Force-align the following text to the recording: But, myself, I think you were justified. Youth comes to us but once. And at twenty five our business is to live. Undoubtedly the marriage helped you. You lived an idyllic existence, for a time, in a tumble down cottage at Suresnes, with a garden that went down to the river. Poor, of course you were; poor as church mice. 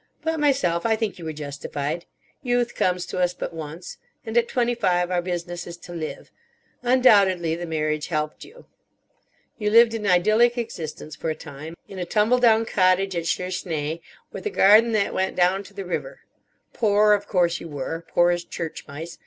But, 0.23 0.39
myself, 0.39 0.83
I 0.83 0.95
think 0.95 1.19
you 1.19 1.25
were 1.25 1.31
justified. 1.31 2.05
Youth 2.41 2.73
comes 2.73 3.05
to 3.05 3.19
us 3.19 3.35
but 3.35 3.53
once. 3.53 3.97
And 4.25 4.35
at 4.35 4.47
twenty 4.47 4.73
five 4.73 5.11
our 5.11 5.21
business 5.21 5.67
is 5.67 5.77
to 5.77 5.93
live. 5.93 6.31
Undoubtedly 6.81 7.53
the 7.55 7.67
marriage 7.67 8.07
helped 8.07 8.43
you. 8.43 8.65
You 9.59 9.69
lived 9.69 9.93
an 9.93 10.07
idyllic 10.07 10.57
existence, 10.57 11.15
for 11.15 11.29
a 11.29 11.35
time, 11.35 11.75
in 11.87 11.99
a 11.99 12.05
tumble 12.05 12.39
down 12.39 12.65
cottage 12.65 13.15
at 13.15 13.27
Suresnes, 13.27 13.99
with 14.31 14.47
a 14.47 14.49
garden 14.49 14.93
that 14.93 15.13
went 15.13 15.35
down 15.35 15.61
to 15.65 15.73
the 15.75 15.85
river. 15.85 16.21
Poor, 16.73 17.13
of 17.13 17.27
course 17.27 17.59
you 17.59 17.67
were; 17.67 18.03
poor 18.11 18.31
as 18.31 18.43
church 18.43 18.85
mice. 18.87 19.19